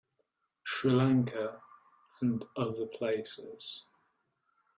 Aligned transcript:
Sri 0.63 0.89
Lanka, 0.89 1.61
and 2.23 2.43
"other 2.57 2.87
places". 2.87 3.85